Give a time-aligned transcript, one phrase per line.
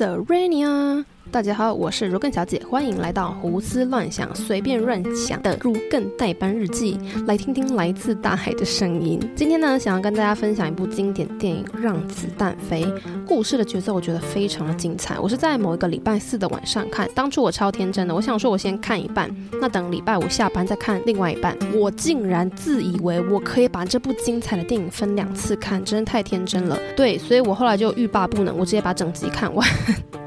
[0.00, 1.04] Serenia。
[1.32, 6.98] 大家好，我是如更小姐，欢迎来到胡思乱想、随便乱想的如更代班日记。
[7.24, 9.20] 来听听来自大海的声音。
[9.36, 12.84] 今天呢，想要跟大家分享一部经典电影《让子弹飞》。
[13.24, 15.20] 故事的角色我觉得非常的精彩。
[15.20, 21.56] 我是在某一个礼拜四的晚上看，当初我超天真的，我想说我先看一半，那等礼拜五下班再看另外一半。
[21.72, 26.76] 我竟然自以为我可以把这部精彩的电影分两次看，真的太天真了。
[26.96, 29.64] 对，所以我后来就欲罢不能，我直接把整集看完。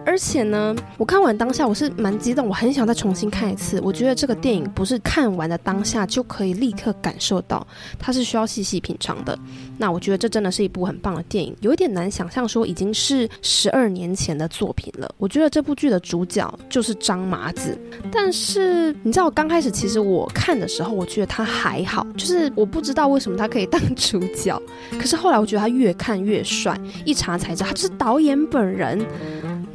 [0.06, 3.80] 而且呢，我看完当下我是蛮激动，我很想再重新看一次。
[3.82, 7.66] 我觉得这个电影不是看完的当下就可以立刻感受到，
[7.98, 9.38] 它是需要细细品尝的。
[9.78, 15.10] 那我觉得这真的是一部很棒的电影，有一点难想象说已经是十二年前的作品了。
[15.18, 17.78] 我觉得这部剧的主角就是张麻子，
[18.12, 24.62] 但是你知道，我刚开始其实我看的时候，我觉得他还好，就是我不知道为什么他可以当主角。
[25.00, 29.04] 可是后来我觉得他越看越帅，一查才知道他就是导演本人。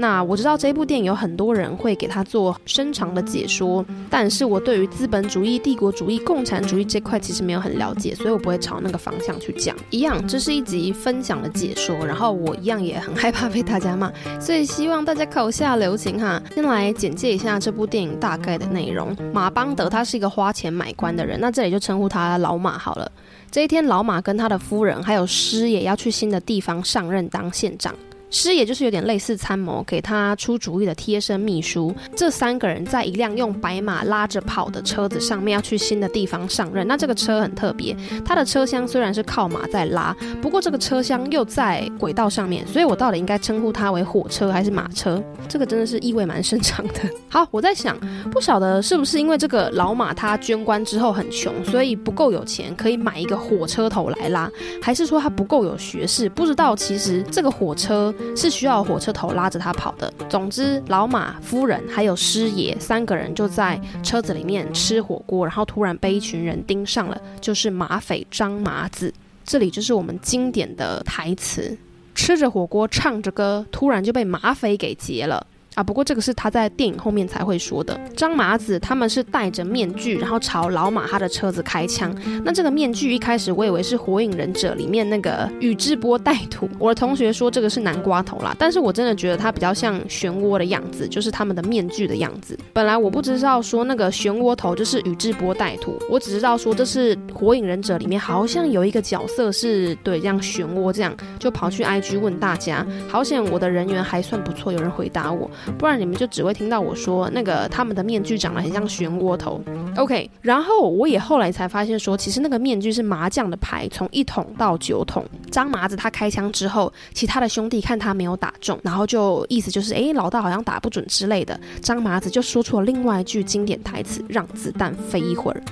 [0.01, 9.77] 那我知道这部电影有很多人会给他做深长的解说，但是我对于资本主义、帝国主义、共产主义这块其实没有很了解，所以我不会朝那个方向去讲。
[9.91, 16.41] 一样，这是一集分享的解说，然后我一样也很害怕被大家骂，所以希望大家口下留情哈。
[16.55, 23.11] 先来简介一下这部电影大概的内容：马邦德他是一个花钱买官的人，那这里就称呼他老马好了。
[23.51, 27.93] 这一天，老马跟他的夫人还有师爷要去新的地方上任当县长。
[28.31, 31.95] 师爷就是有点类似参谋，给他出主意的贴身秘书。
[32.15, 36.87] 这三个人在一辆用白马拉着跑的车子上面要去新的地方上任。
[36.87, 45.23] 那这个车很特别，它的车厢虽然是靠马在拉，不过这个车厢又在轨道上面，所以我到底应该称呼它为火车还是马车？
[45.49, 46.95] 这个真的是意味蛮深长的。
[47.31, 47.99] 好，我在想，
[48.31, 54.51] 不晓得是不是因为这个老马他捐官之后很穷，所以不够有钱可以买一个火车头来拉，
[54.83, 56.29] 还是说他不够有学识？
[56.29, 58.15] 不知道，其实这个火车。
[58.37, 60.13] 是需要火车头拉着他跑的。
[60.29, 69.13] 总之，老马夫人还有师爷三个人就在车子里面吃火锅，然后突然被一群人盯上了，就是马匪张麻子。
[69.45, 71.77] 这里就是我们经典的台词：
[72.15, 75.47] 吃着火锅，唱着歌，突然就被马匪给劫了。
[75.79, 77.97] 啊，不过这个是他在电影后面才会说的。
[78.17, 82.13] 张麻子他们是戴着面具，然后朝老马他的车子开枪。
[82.45, 86.69] 那这个面具一开始我以为是《火影忍者》里面那个宇智波带土。
[86.81, 92.59] 我的同学说这个是南瓜头啦，但是我真的觉得它比较像漩涡的样子，就是他们的面具的样子。
[92.73, 102.85] 本来我不知道说那个漩涡头就是宇智波带土，我只知道说这是《火影忍者》里面好像有一个角色是对这样漩涡这样，就跑去 IG 问大家。
[103.09, 105.49] 好险我的人缘还算不错，有人回答我。
[105.77, 109.61] 不然你们就只会听到我说那个他们的面具长得很像漩涡头
[109.97, 110.31] ，OK。
[110.41, 115.25] 然后我也后来才发现说，其实那个面具是麻将的牌，从一筒到九筒。
[115.51, 121.59] 张麻子他开枪之后，其他的兄弟看他没有打中，然后就意思就是哎，老大好像打不准之类的。
[121.83, 125.63] 张麻子就说出了另外一句经典台词：“让子弹飞一会儿。”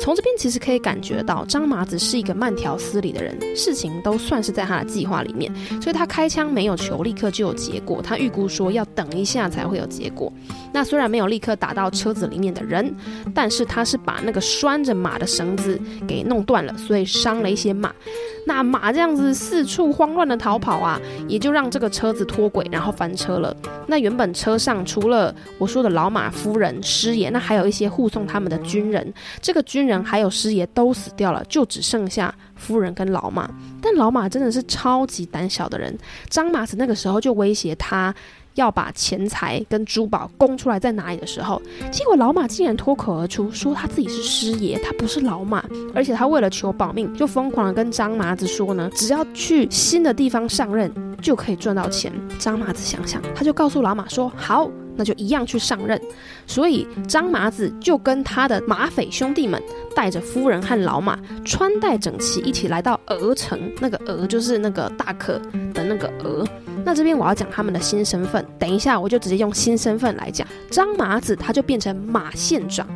[0.00, 10.32] 从这边其实可以感觉到，张麻子是一个慢条斯理的人，事情都算是在他的计划里面，所以他开枪没有求立刻就有结果，他预估说要等一下才会有结果。
[10.72, 12.94] 那虽然没有立刻打到车子里面的人，
[13.34, 15.78] 但是他是把那个拴着马的绳子
[16.08, 17.92] 给弄断了，所以伤了一些马。
[18.46, 23.54] 那马这样子四处慌乱的逃跑啊，也就让这个车子脱轨，然后翻车了。
[23.86, 29.12] 那原本车上除了我说的老马夫人、师爷，那还有一些护送他们的军人。
[29.42, 33.50] 这个军人人还有师爷都死掉了，就只剩下夫人跟老马。
[33.82, 35.96] 但老马真的是超级胆小的人，
[36.28, 38.14] 张麻子那个时候就威胁他。
[38.56, 45.64] 要把钱财跟珠宝供出来在哪里的时候，结果老马竟然脱口而出说他自己是师爷，他不是老马，
[45.94, 52.12] 而且他为了求保命，就疯狂的跟张麻子说呢，只要去新的地方上任就可以赚到钱。
[52.40, 54.68] 张麻子想想，他就告诉老马说好，
[55.00, 55.98] 那就一样去上任。
[56.46, 59.60] 所以张麻子就跟他的马匪兄弟们
[59.96, 63.58] 带着夫人和老马，穿戴整齐，一起来到鹅城。
[63.80, 65.40] 那个鹅就是那个大可
[65.72, 66.46] 的那个鹅。
[66.84, 70.46] 那这边我要讲他们的新身份，等一下我就直接用新身份来讲。
[70.70, 72.86] 张麻子他就变成马县长，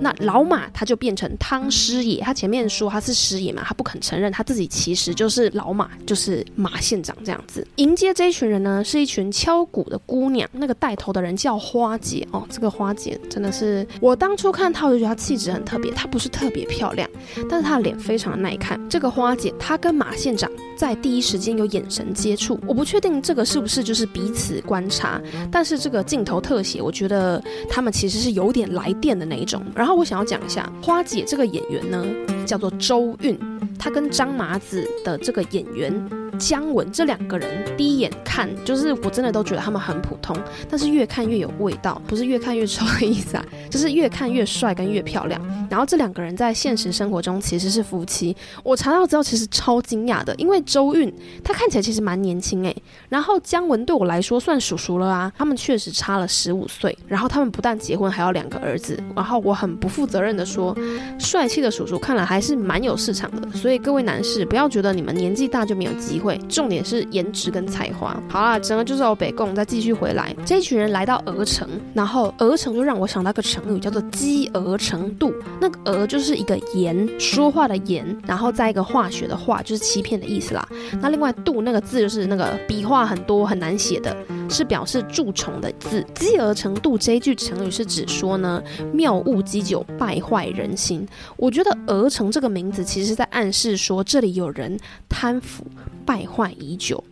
[0.00, 2.20] 那老马他就变成汤师爷。
[2.22, 7.66] 他前面说他是师爷嘛，他不肯承认他自己其实就是老马，就是马县长这样子。
[7.76, 12.46] 迎接这一群人呢，是一群敲鼓的姑娘，那个带头的人叫花姐哦。
[12.50, 15.92] 这个花姐真的是我当初看她，我就觉得她气质很特别。
[15.92, 17.08] 她不是特别漂亮，
[17.48, 18.80] 但是她的脸非常的耐看。
[18.90, 25.20] 这个花姐她跟马县长在第一时间有眼神接触，我不确定这个是不是就是彼此观察，
[25.50, 29.62] 但是这个镜头特写，我觉得他们其实是有点来电的那一种。
[29.74, 32.04] 然后我想要讲一下花姐这个演员呢，
[32.46, 33.38] 叫做周韵，
[33.78, 35.92] 她跟张麻子的这个演员
[36.38, 40.36] 姜文这两个人，第一眼看就是我真的都觉得他们很普通，
[40.68, 45.40] 但是越看越有味道，不是越看越丑的意思啊， 就是越看越帅跟越漂亮。
[45.70, 51.12] 然后这两个人在现实生活中其实是夫妻，我查到之后其实超惊讶的，因为周韵
[51.42, 52.74] 她看起来其实蛮年轻哎，
[53.08, 60.76] 然后姜文对我来说算叔叔了啊，他们确实差了十五岁，然后他们不但结婚，还有两个儿子，然后我很不负责任的说，
[61.18, 68.16] 帅气的叔叔看来还是蛮有市场的，所以各位男士不要觉得你们年纪大就没有机会，重点是颜值跟才华。
[68.28, 80.66] 好啦，整个就是欧北贡，再继续回来，这一群人来到鹅城，然后鹅城就让我想到个成语叫做积鹅成度，那个鹅就是一个言，说话的言，然后再一个化学的化，就是欺骗的意思啦。
[81.00, 84.16] 那另外度那个字就是那个笔画很多很难写的，
[84.52, 86.06] 是表示蛀虫的字。
[86.14, 88.62] 积而成度这一句成语是指说呢，
[88.92, 91.08] 妙物积久，败坏人心。
[91.36, 94.78] 我觉得鹅城这个名字其实是在暗示说，这里有人
[95.08, 95.64] 贪腐
[96.04, 97.02] 败坏已久。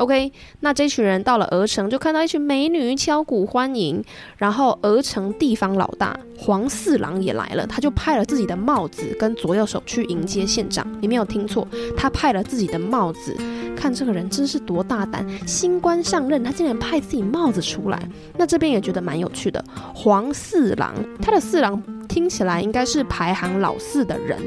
[0.00, 4.02] OK，那这群人到了鹅城，就看到一群美女敲鼓欢迎。
[4.38, 10.86] 然后鹅城地方老大黄四郎也来了，他就派了自己的帽子跟左右手去迎接县长。
[11.02, 11.68] 你没有听错，
[11.98, 13.36] 他派了自己的帽子。
[13.76, 18.02] 看这个人真是多大胆，新官上任，他竟然派自己帽子出来。
[18.38, 19.62] 那这边也觉得蛮有趣的。
[19.94, 24.38] 黄四郎，他的四郎听起来应该是排行老四的人，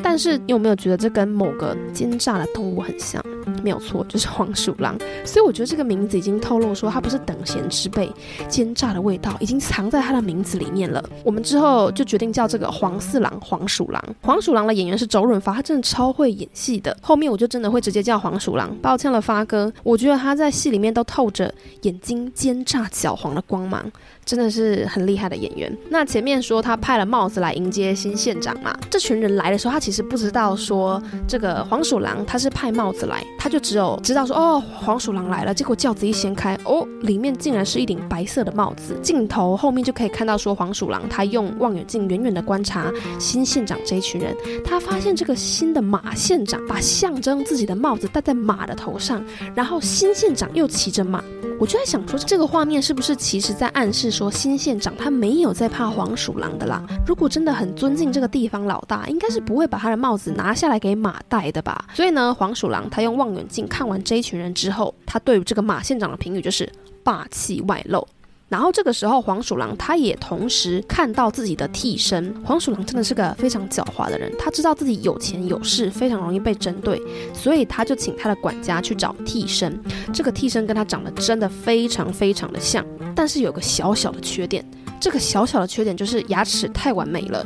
[0.00, 3.20] 但是你有没有觉得这跟某个奸诈的动物很像？
[3.62, 4.96] 没有错，就是黄鼠狼。
[5.24, 8.10] 所以我觉得这个名字已经透露说他不是等闲之辈，
[8.48, 11.02] 奸诈的味道已经藏在他的名字里面了。
[11.24, 14.02] 我们之后就决定叫这个黄四郎黄鼠狼。
[14.20, 16.96] 黄鼠狼的演员是周润发，他真的超会演戏的。
[17.00, 18.76] 后面我就真的会直接叫黄鼠狼。
[18.82, 21.52] 抱歉了，发哥，我觉得他在戏里面都透着
[21.82, 23.90] 眼睛奸诈狡猾的光芒。
[24.24, 25.76] 真的是很厉害的演员。
[25.90, 35.52] 那前面说他派了帽子来迎接新县长嘛，这群人来的时候，他其实不知道说这个黄鼠狼他是派帽子来，他就只有知道说哦，黄鼠狼来了。
[35.52, 38.96] 结果轿子一掀开，哦，里面竟然是一顶白色的帽子。
[39.02, 49.24] 镜头后面就可以看到说黄鼠狼他用望远镜远远的观察新县长这一群人，他发现这个新的马县长把象征自己的帽子戴在马的头上，
[49.54, 51.22] 然后新县长又骑着马。
[51.62, 56.84] 我就在想说，这个画面是不是其实在暗示说，新县长他没有在怕黄鼠狼的啦？
[57.06, 61.84] 如果真的很尊敬这个地方老大，应该是不会把他的帽子拿下来给马戴的吧？
[61.94, 66.68] 所以呢，黄鼠狼他用望远镜看完这一群人之后，他对于这个马县长的评语就是
[67.04, 68.04] 霸气外露。
[68.52, 72.34] 然后这个时候，黄鼠狼他也同时看到自己的替身。
[72.44, 77.00] 黄鼠狼真的是个非常狡猾的人，他知道自己有钱有势，非常容易被针对，
[77.32, 79.82] 所以他就请他的管家去找替身。
[80.12, 82.84] 这个替身跟他长得真的非常非常的像，
[83.16, 84.62] 但是有个小小的缺点。
[85.02, 87.44] 这个小小的缺点就是牙齿太完美了，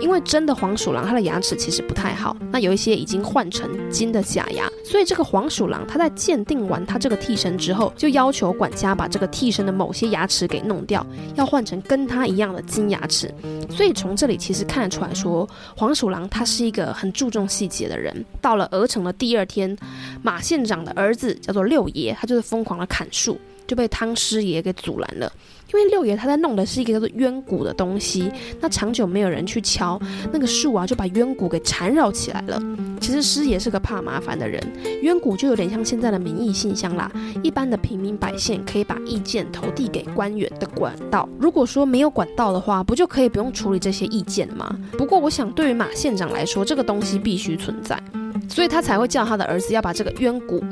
[0.00, 13.30] 因为真的黄鼠狼它的牙齿其实不太好，那有一些已经换成金的假牙，所以这个黄鼠狼它在鉴定完它这个替身之后，就要求管家把这个替身的某些牙齿给弄掉，要换成跟他一样的金牙齿。
[13.68, 15.46] 所以从这里其实看得出来说，
[15.76, 18.24] 黄鼠狼他是一个很注重细节的人。
[18.40, 19.76] 到了鹅城的第二天，
[20.22, 25.32] 马县长的儿子叫做六爷，他就是疯狂的砍树，就被汤师爷给阻拦了。
[25.72, 28.30] 因为六爷他在弄的是一个叫做冤骨的东西，
[28.60, 30.00] 那长久没有人去敲
[30.32, 32.62] 那个树啊，就把冤骨给缠绕起来了。
[33.00, 34.62] 其实师爷是个怕麻烦的人，
[35.02, 37.10] 冤骨就有点像现在的民意信箱啦，
[37.42, 41.28] 一般的平民百姓可以把意见投递给官员的管道。
[41.40, 44.78] 如果说没有管道的话，不就可以不用处理这些意见吗？
[44.92, 48.00] 不过我想对于马县长来说，这个东西必须存在，
[48.48, 50.62] 所以他才会叫他的儿子要把这个冤骨。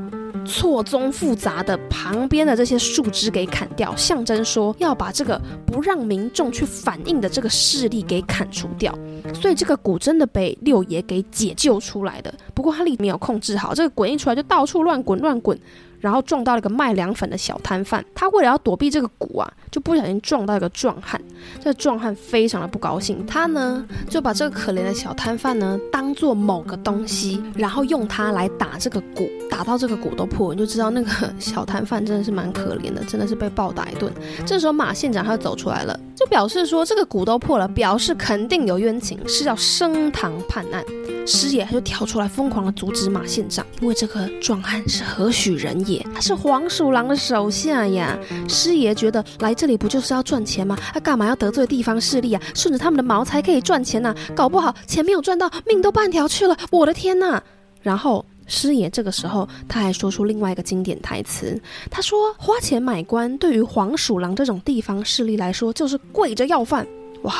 [0.52, 8.96] 错综复杂的旁边的这些树枝给砍掉，象征说要把这个不让民众去反映的这个势力给砍除掉。
[9.34, 15.58] 所以这个鼓真的被六爷给解救出来的，不过他力没有控制好，这个滚一出来就到处乱滚乱滚。
[16.02, 21.18] 然后撞到了一个卖凉粉的小摊贩，他为了要躲避这个鼓啊，就不小心撞到一个壮汉。
[21.58, 34.12] 这个壮汉非常的不高兴，他呢就把这个可怜的小摊贩呢当做某个东西，然后用它来打这个鼓，打到这个鼓都破，你就知道那个小摊贩真的是蛮可怜的，真的是被暴打一顿。
[34.44, 40.84] 这时候马县长他就走出来了，就表示说这个鼓都破了，表示肯定有冤情，是要升堂判案。
[41.26, 46.04] 师爷他就跳出来疯狂的阻止马县长，因为这个壮汉是何许人也？
[46.14, 48.16] 他是黄鼠狼的手下呀。
[48.48, 50.78] 师爷觉得来这里不就是要赚钱吗？
[50.92, 52.40] 他干嘛要得罪地方势力啊？
[52.54, 54.14] 顺着他们的毛才可以赚钱呐！
[54.32, 56.56] 搞不好钱没有赚到，命都半条去了。
[56.70, 57.42] 我的天呐！
[57.80, 61.58] 然后师爷这个时候他还说出另外一个经典台词，
[61.90, 66.86] 他说：“花钱买官对于黄鼠狼这种地方势力来说，就是跪着要饭。”
[67.24, 67.34] 哇！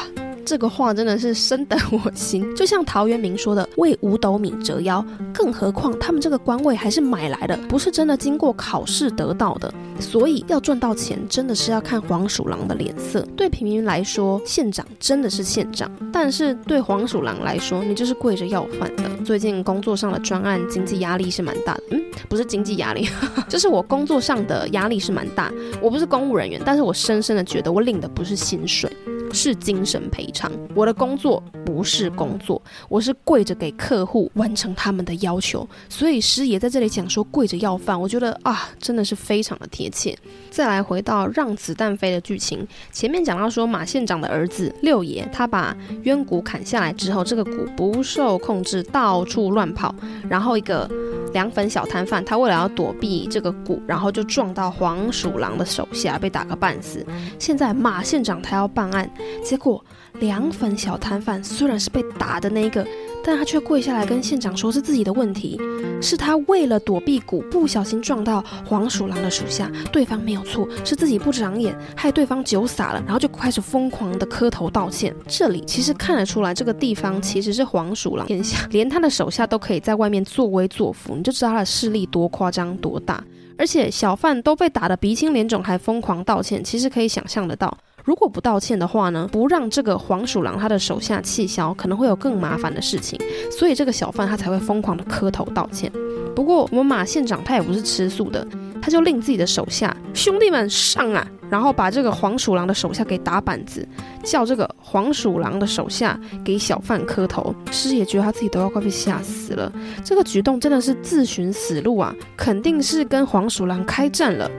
[0.45, 2.55] 这个话真的是深得我心。
[2.55, 9.73] 就像陶渊明说的“为五斗米折腰”，更何况他们这个官位还是买来的，不是真的经过考试得到的。
[10.01, 13.27] 所以要赚到钱，真的是要看黄鼠狼的脸色。
[13.37, 19.05] 对平民来说，县长真的是县长；但是对黄鼠狼来说，你就是跪着要饭的。
[19.25, 21.83] 最近工作上的专案，经济压力是蛮大的。
[21.93, 23.09] 嗯，不是经济压力，
[23.49, 25.53] 就是我工作上的压力是蛮大。
[25.81, 28.91] 我不是公务人员，但是我深深的觉得我领的不是薪水。
[29.33, 30.51] 是精神赔偿。
[30.75, 35.67] 我的工作不是工作，我是跪着给客户完成他们的要求。
[35.89, 40.17] 所以师爷在这里讲说跪着要饭，我觉得啊，真的是非常的贴切。
[40.51, 49.95] 再来回到让子弹飞的剧情，前面讲到说马县长的儿子六爷，他把冤骨砍下来之后，这个骨不受控制到处乱跑，
[50.29, 50.89] 然后一个。
[51.33, 57.05] 凉粉小摊贩，他为了要躲避这个鼓，然后就撞到黄鼠狼的手下，被打个半死。
[57.39, 59.11] 现在马县长他要办案，
[59.43, 59.85] 结果
[60.21, 62.87] 凉粉小摊贩虽然是被打的那个。
[63.25, 65.61] 但他却跪下来跟县长说是自己的问题，
[66.01, 75.15] 是他为了躲避鼓不小心撞到黄鼠狼的属下，对方没有错，是自己不长眼害对方酒洒了，然后就开始疯狂的磕头道歉。
[75.27, 83.23] 这里其实看得出来，这个地方其实是黄鼠狼天下，连他的手下都可以在外面作威作福，你就知道他的势力多夸张多大。
[83.59, 87.77] 而且小贩都被打得鼻青脸肿还疯狂道歉，其实可以想象得到。
[88.05, 93.19] 如果不道歉的话呢，不让这个黄鼠狼他的手下气消，可能会有更麻烦的事情，
[93.51, 95.91] 所以这个小贩他才会疯狂的磕头道歉。
[96.35, 98.47] 不过我们马县长他也不是吃素的，
[98.81, 103.87] 他就令自己的手下兄弟们上啊，然后把这个黄鼠狼的手下给打板子，
[104.25, 107.55] 叫这个黄鼠狼的手下给小贩磕头。
[107.71, 109.71] 师爷觉得他自己都要快被吓死了，
[110.03, 114.51] 这个举动真的是自寻死路啊，肯定是跟黄鼠狼开战了。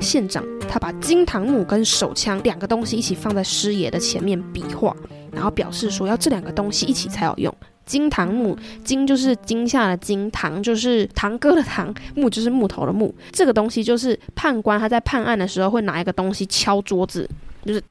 [0.00, 4.96] 县长他把金堂木跟手枪两个东西一起放在师爷的前面比划，
[5.30, 7.54] 然后表示说要这两个东西一起才有用。
[7.84, 13.14] 金堂木，金就是惊吓的惊，堂就是堂哥的堂，木就是木头的木。
[13.32, 17.28] 这个东西就是判官他在判案的时候会拿一个东西敲桌子。
[17.64, 17.82] 就是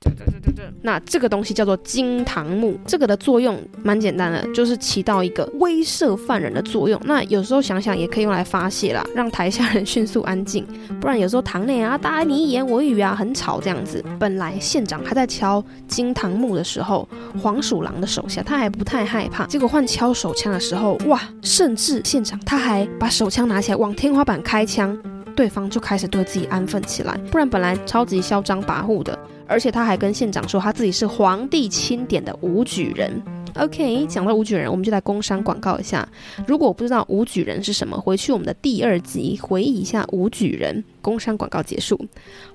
[0.81, 6.99] 那这个东西叫做惊堂木，这个的作用蛮简单的，就是起到一个威慑犯人的作用。
[7.05, 10.65] 那有时候想想也可以用来发泄啦，让台下人迅速安静。
[10.99, 14.03] 不然有时候堂内啊，大家你一言我一语啊，很吵这样子。
[14.19, 17.07] 本来县长他在敲惊堂木的时候，
[17.41, 24.97] 黄鼠狼的手下他还不太害怕，结果换敲手枪的时候，哇，甚至县长他还把手枪拿起来往天花板开枪，
[25.35, 27.17] 对方就开始对自己安分起来。
[27.31, 29.17] 不然本来超级嚣张跋扈的。
[29.51, 33.21] 而且他还跟县长说，他自己是皇帝钦点的武举人。
[33.55, 36.07] OK，讲到武举人，我们就来工商广告一下。
[36.47, 40.81] 如果我不知道武举人是什么，回去我们的第二集回忆一下武举人。
[41.01, 41.99] 工商广告结束。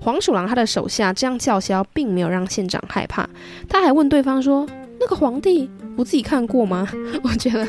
[0.01, 3.29] 黄鼠狼他的手下这样叫嚣，并没有让县长害怕，
[3.69, 4.67] 他还问对方说
[4.99, 6.89] ：“那个皇帝，我自己看过吗？”
[7.25, 7.67] 我觉得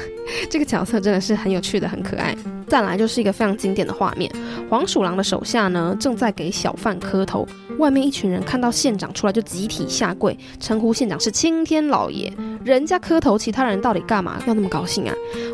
[0.49, 2.35] 这个角色真的是很有趣的，很可爱。
[2.67, 4.29] 再来就是一个非常经典的画面，
[4.69, 7.47] 黄鼠狼的手下呢正在给小贩磕头。
[7.77, 12.31] 外面一群人看到县长出来，就集体下跪，称呼县长是青天老爷。
[12.65, 15.13] 人家磕头，其他人到底干嘛要那么高兴啊？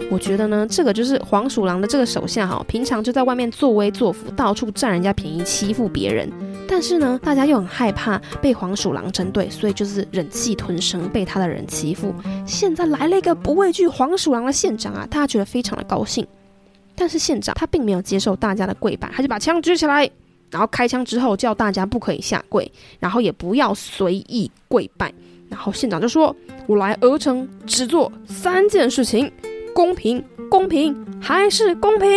[0.09, 6.31] 我觉得呢，这个就是黄鼠狼的这个手下哈，平常就在外面作威作福，到处占人家便宜，欺负别人。
[6.73, 12.11] 但是呢，大家又很害怕被黄鼠狼针对，所以就是忍气吞声，被他的人欺负。
[12.47, 16.25] 现在来了一个不畏惧黄鼠狼的县长啊，大家觉得非常的高兴。
[16.95, 20.09] 但是县长他并没有接受大家的跪拜，他就把枪举起来。
[20.49, 25.13] 然后开枪之后，叫大家不可以下跪，然后也不要随意跪拜。
[25.49, 29.31] 然后县长就说：“我来鹅城只做三件事情，
[29.75, 32.09] 公平、公平还是公平。”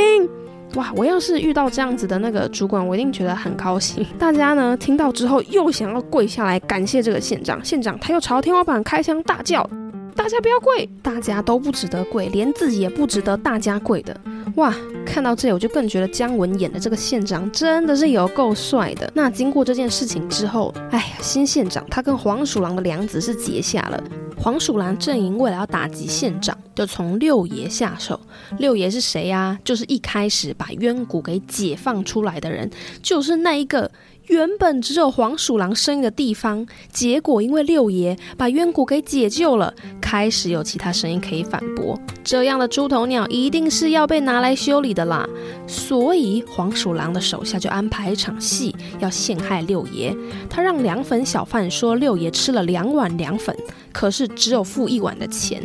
[0.76, 0.92] 哇！
[0.94, 4.06] 我要是遇到这样子的那个主管，我一定觉得很高兴。
[4.18, 7.62] 大家呢听到之后，又想要跪下来感谢这个县长。
[7.64, 9.68] 县长他又朝天花板开枪大叫
[10.14, 14.18] ：“大家不要跪，大家都不值得跪，连自己也不值得大家跪的。”
[14.56, 14.74] 哇！
[15.04, 19.10] 看到这里，我就更觉得姜文演的这个县长真的是有够帅的。
[19.14, 24.02] 那经过这件事情之后，哎呀，新县长他跟黄鼠狼的梁子是结下了。
[24.38, 28.18] 黄鼠狼阵营为了要打击县长，就从六爷下手。
[28.58, 29.58] 六爷是谁呀？
[29.64, 32.70] 就是一开始把冤谷给解放出来的人，
[33.02, 33.90] 就是那一个。
[34.28, 41.98] 原本只有黄鼠狼声音的地方，结果因为六爷把冤骨给解救了，开始有其他声音可以反驳。
[42.24, 45.28] 这样的猪头鸟一定是要被拿来修理的啦。
[45.68, 50.14] 所以黄鼠狼的手下就安排一场戏，要陷害六爷。
[50.50, 53.56] 他让凉粉小贩说六爷吃了两碗凉粉，
[53.92, 55.62] 可是只有付一碗的钱。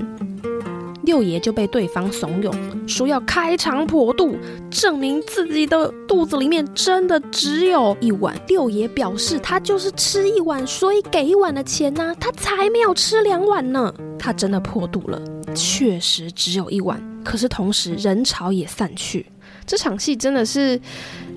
[1.03, 2.53] 六爷就被对方怂恿，
[2.87, 4.35] 说要开肠破肚，
[4.69, 8.35] 证明自己的肚子里面真的只有一碗。
[8.47, 13.93] 六爷表示他就是吃一碗，所以给一碗的钱呢、他才没有吃两碗呢。
[14.19, 15.19] 他真的破肚了，
[15.55, 17.01] 确实只有一碗。
[17.23, 19.25] 可是同时人潮也散去，
[19.65, 20.79] 这场戏真的是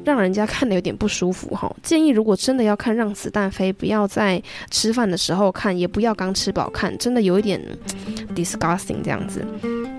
[0.03, 1.71] 让人家看的有点不舒服哈。
[1.83, 7.61] 建议如果真的要看《让子弹飞》，不要在吃饭的时候看，也不要刚吃饱看，真的有一点
[8.35, 9.45] disgusting 这样子。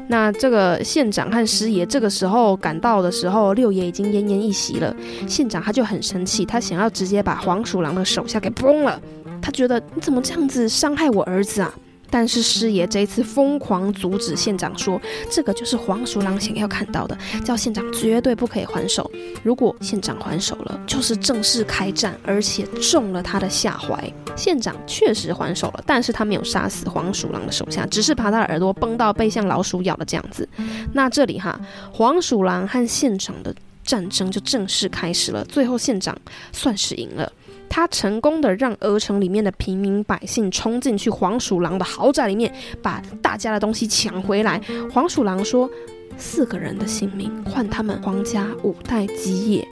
[0.07, 4.95] 那这个县长和师爷这个时候赶到的时候，六爷已经奄奄一息了。
[5.27, 9.01] 县长他就很生气，他想要直接把黄鼠狼的手下给崩了。
[9.41, 11.73] 他觉得你怎么这样子伤害我儿子啊？
[12.09, 19.09] 但是师爷这一次疯狂阻止县长说，这个就是黄鼠狼想要看到的，叫县长绝对不可以还手。
[19.43, 24.11] 如果县长还手了，就是正式开战，而且中了他的下怀。
[24.35, 30.47] 县长确实还手了，但是他没有杀死黄鼠狼的手下，只是把他的耳朵崩到被像老鼠咬了这样子。
[30.93, 31.59] 那这里哈，
[31.91, 36.15] 黄鼠狼和县长的战争就正式开始了，最后县长
[36.51, 37.31] 算是赢了。
[37.69, 44.61] 他成功的让鹅城里面的平民百姓冲进去黄鼠狼的豪宅里面，把大家的东西抢回来。
[44.91, 45.69] 黄鼠狼说
[46.17, 49.67] ：“四个人的性命换他们黄家五代基业。”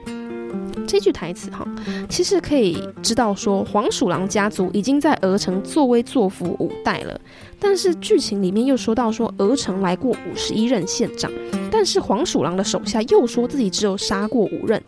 [0.85, 1.65] 这句台词哈，
[2.09, 7.19] 其实可以知道说黄鼠狼家族已经在鹅城作威作福五代了。
[7.59, 11.31] 但是剧情里面又说到说鹅城来过五十一任县长，
[11.71, 14.81] 但是黄鼠狼的手下又说自己只有杀过五任。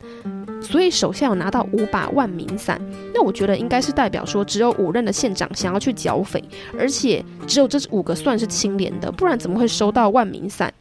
[0.65, 2.81] 所以手下有拿到五把万民伞，
[3.13, 6.43] 那我觉得应该是代表说只有五任的县长想要去剿匪，
[6.77, 10.74] 而且只有这五个算是清廉的，不然怎么会收到万民伞？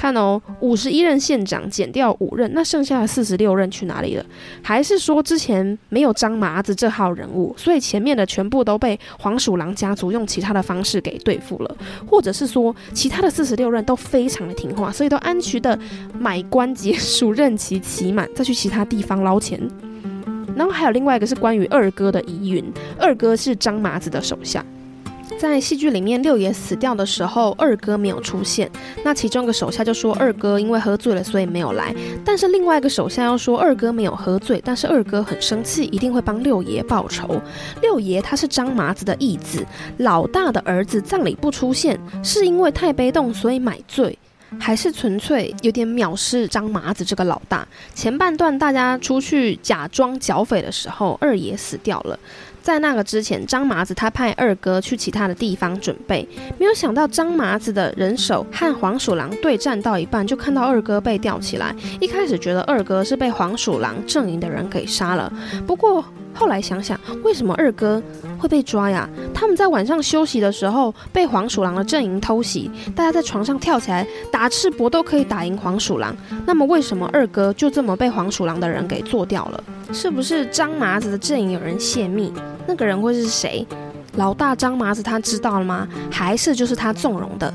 [0.00, 4.24] 看哦，五十一任县长减掉五任，那剩下的四十六任去哪里了？
[4.62, 11.76] 还是说之前没有张麻子这号人物，所以前面的全部都被黄鼠狼家族用其他的方式给对付了？
[12.06, 15.78] 或者是说其他的四十六任都非常的听话，所以都安全的
[16.18, 19.60] 买官结束任期期满，再去其他地方捞钱？
[20.56, 22.64] 然后还有另外一个是关于二哥的疑云，
[22.98, 24.64] 二哥是张麻子的手下。
[25.40, 28.70] 在戏剧里面，六爷死掉的时候，二哥没有出现。
[29.02, 31.94] 那其中一个手下就说，二哥因为喝醉了，所以没有来。
[32.22, 37.40] 但是另外一个手下又说，二哥没有喝醉，但是二哥很生气，一定会帮六爷报仇。
[37.80, 39.64] 六爷他是张麻子的义子，
[39.96, 44.18] 老大的儿子葬礼不出现，是因为太悲动，所以买醉，
[44.58, 47.66] 还是纯粹有点藐视张麻子这个老大？
[47.94, 52.18] 前半段大家出去假装剿匪的时候，二爷死掉了。
[52.62, 56.26] 在那个之前，张麻子他派二哥去其他的地方准备，
[56.58, 61.74] 没有想到张麻子的人手和黄鼠狼对战到一半，就看到二哥被吊起来。
[62.00, 65.32] 一开始觉得二哥是被黄鼠狼阵营的人给杀了，
[65.66, 68.00] 不过后来想想，为什么二哥
[68.38, 69.08] 会被抓呀？
[69.34, 76.14] 他们在晚上休息的时候被黄鼠狼的阵营偷袭，大家在床上跳起来打赤膊都可以打赢黄鼠狼，
[76.46, 79.64] 那么为什么二哥就这么被黄鼠狼的人给做掉了？
[79.92, 82.32] 是不是张麻子的阵营有人泄密？
[82.66, 83.66] 那个人会是谁？
[84.16, 85.86] 老大张麻子他知道了吗？
[86.10, 87.52] 还是就是他纵容的？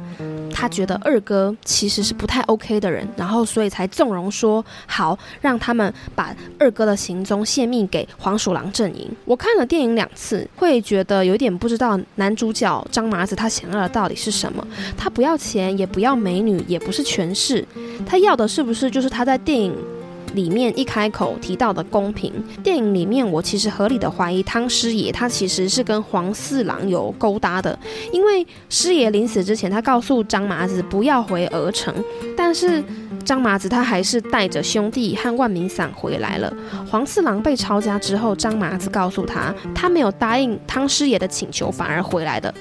[0.53, 9.11] 他觉得二哥其实是不太 OK 的人，然后所以才纵容说好让他们把二哥的行踪泄密给黄鼠狼阵营。
[9.25, 14.65] 我看了电影两次，会觉得有点不知道男主角张麻子他想要的到底是什么？
[14.97, 17.65] 他不要钱，也不要美女，也不是权势，
[18.05, 19.75] 他要的是不是就是他在电影？
[20.35, 27.77] 里面一开口提到的公平，电影里面我其实合理的怀疑汤师爷他其实是跟黄四郎有勾搭的，
[28.11, 31.93] 因为师爷临死之前他告诉张麻子不要回鹅城，
[32.35, 32.83] 但是
[33.25, 36.53] 张麻子他还是带着兄弟和万民伞回来了。
[36.89, 42.53] 黄四郎被抄家之后，张麻子告诉他他没有答应汤师爷的请求，反而回来的。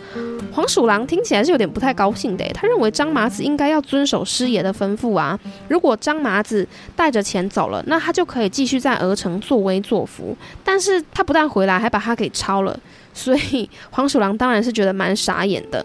[0.53, 5.39] 黄鼠狼听起来是有点不太高兴的，他认为张麻子应该要遵守师爷的吩咐啊。
[5.69, 10.37] 如果张麻子带着钱走了，那他就可以继续在鹅城作威作福。
[10.65, 12.79] 但是他不但回来，还把他给抄了，
[13.13, 15.85] 所以黄鼠狼当然是觉得蛮傻眼的。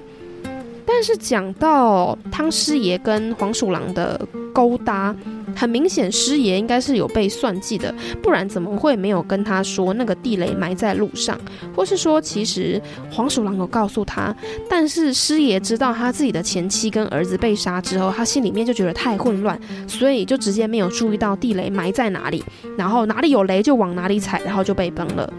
[0.91, 4.19] 但是讲到汤师爷跟黄鼠狼的
[4.51, 5.15] 勾搭，
[5.55, 11.39] 很明显师爷应该是有被算计的，不然怎么会没有跟他说那个地雷埋在路上，
[11.75, 14.35] 或是说其实黄鼠狼有告诉他，
[14.67, 22.43] 但是师爷知道他自己的前妻跟儿子被杀之后，他心里面就觉得太混乱，所以就直接没有注意到地雷埋在哪里，
[22.75, 25.31] 然后哪里有雷就往哪里踩，然后就被崩了。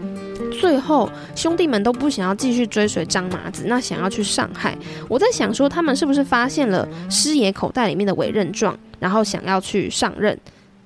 [0.61, 4.77] 最后，兄弟们都不想要继续追随张麻子，那想要去上海。
[5.09, 10.37] 我在想说，他们是不是发现了师爷口袋里面的委任状，然后想要去上任？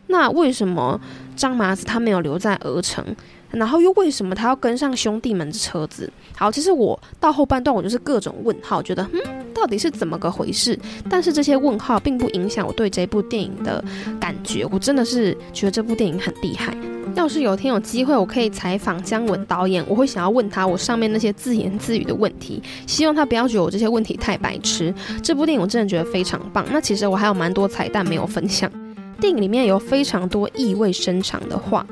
[0.08, 0.98] 那为什么
[1.36, 3.04] 张麻子他没有留在鹅城？
[3.52, 6.10] 然后又为什么他要跟上兄弟们的车子？
[6.38, 9.22] 好，其实我到后半段我就是各种问号，觉得嗯，
[9.54, 10.80] 到底是怎么个回事？
[11.10, 13.84] 但是这些问号并不影响我对这部电影的
[14.22, 16.74] 感觉，我真的是觉得这部电影很厉害。
[17.14, 24.94] 要是有天有机会，我可以采访姜文导演，我会想要问他我上面那些自言自语的问题，希望他不要觉得我这些问题太白痴。
[25.24, 26.66] 这部电影我真的觉得非常棒。
[26.72, 28.72] 那其实我还有蛮多彩蛋没有分享，
[29.20, 31.86] 电影里面有非常多意味深长的话。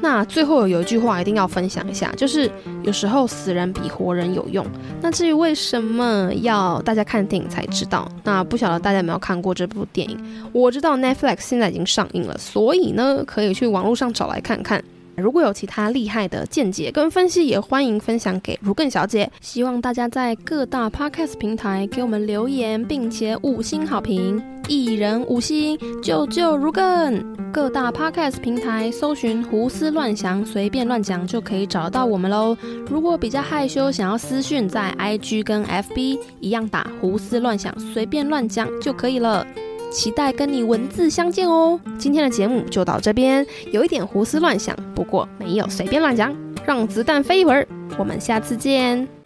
[0.00, 2.50] 那最后有一句话一定要分享一下，就是
[2.82, 4.64] 有时候死人比活人有用。
[5.00, 10.18] 那至于为什么要大家看电影才知道，那不晓得大家有没有看过这部电影？
[10.52, 14.82] 我知道 Netflix 现在已经上映了，所以呢可以去网络上找来看看。
[15.18, 19.30] 如果有其他厉害的见解跟分析，也欢迎分享给如更小姐。
[19.40, 27.36] 希望大家在各大 Podcast 平台给我们留言，并且五星好评，一人五星，救救如更。
[27.50, 32.56] 各大 Podcast 平台搜寻“胡思乱想”，随便乱讲就可以找到我们喽。
[32.88, 39.46] 如果比较害羞，想要私讯，在 IG 跟 FB 一样打“胡思乱想”，随便乱讲就可以了。
[39.90, 41.80] 期待跟你文字相见哦！
[41.98, 46.34] 今天的节目就到这边，有一点胡思乱想，不过没有随便乱讲，
[46.66, 47.66] 让子弹飞一会儿。
[47.98, 49.17] 我们下次见。